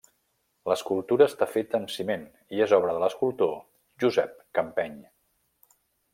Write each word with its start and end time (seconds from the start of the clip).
L'escultura 0.69 1.27
està 1.31 1.47
feta 1.57 1.77
amb 1.79 1.91
ciment 1.97 2.23
i 2.59 2.65
és 2.67 2.73
obra 2.79 2.95
de 2.97 3.03
l’escultor 3.05 3.55
Josep 4.05 4.35
Campeny. 4.61 4.99